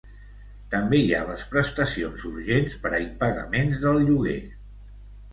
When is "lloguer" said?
4.07-4.39